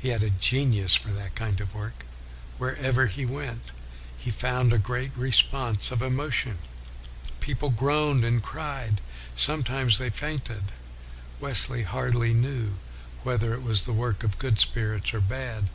[0.00, 2.04] He had a genius for that kind of work.
[2.58, 3.70] Wherever he went
[4.18, 6.58] he found a great response of emotion,
[7.38, 9.00] people groaned and cried,
[9.36, 10.72] sometimes they fainted;
[11.38, 12.74] Wesley hardly knew
[13.22, 15.70] whether it was the work of good spirits or bad.